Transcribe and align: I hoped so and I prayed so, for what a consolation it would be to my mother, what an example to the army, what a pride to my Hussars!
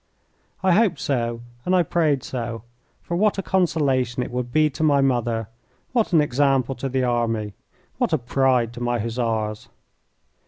I 0.63 0.71
hoped 0.71 0.97
so 0.99 1.41
and 1.63 1.75
I 1.75 1.83
prayed 1.83 2.23
so, 2.23 2.63
for 3.03 3.15
what 3.15 3.37
a 3.37 3.43
consolation 3.43 4.23
it 4.23 4.31
would 4.31 4.51
be 4.51 4.67
to 4.71 4.81
my 4.81 4.99
mother, 4.99 5.47
what 5.91 6.11
an 6.11 6.21
example 6.21 6.73
to 6.73 6.89
the 6.89 7.03
army, 7.03 7.53
what 7.99 8.11
a 8.11 8.17
pride 8.17 8.73
to 8.73 8.81
my 8.81 8.97
Hussars! 8.97 9.69